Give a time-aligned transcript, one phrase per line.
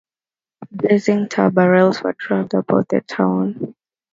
[0.71, 3.75] Blazing tar-barrels were dragged about the town.